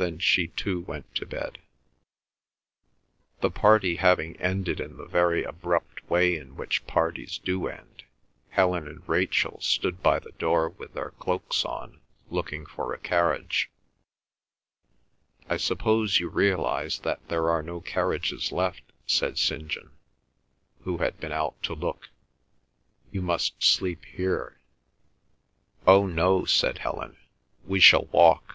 Then 0.00 0.20
she 0.20 0.46
too 0.46 0.82
went 0.82 1.12
to 1.16 1.26
bed. 1.26 1.58
The 3.40 3.50
party 3.50 3.96
having 3.96 4.36
ended 4.36 4.78
in 4.78 4.96
the 4.96 5.06
very 5.08 5.42
abrupt 5.42 6.08
way 6.08 6.36
in 6.36 6.54
which 6.54 6.86
parties 6.86 7.38
do 7.38 7.66
end, 7.66 8.04
Helen 8.50 8.86
and 8.86 9.02
Rachel 9.08 9.60
stood 9.60 10.00
by 10.00 10.20
the 10.20 10.30
door 10.30 10.68
with 10.68 10.92
their 10.94 11.10
cloaks 11.10 11.64
on, 11.64 12.00
looking 12.30 12.64
for 12.64 12.94
a 12.94 12.98
carriage. 13.00 13.72
"I 15.48 15.56
suppose 15.56 16.20
you 16.20 16.28
realise 16.28 17.00
that 17.00 17.26
there 17.26 17.50
are 17.50 17.64
no 17.64 17.80
carriages 17.80 18.52
left?" 18.52 18.84
said 19.04 19.36
St. 19.36 19.66
John, 19.66 19.90
who 20.84 20.98
had 20.98 21.18
been 21.18 21.32
out 21.32 21.60
to 21.64 21.74
look. 21.74 22.08
"You 23.10 23.20
must 23.20 23.64
sleep 23.64 24.04
here." 24.04 24.60
"Oh, 25.88 26.06
no," 26.06 26.44
said 26.44 26.78
Helen; 26.78 27.16
"we 27.66 27.80
shall 27.80 28.04
walk." 28.12 28.54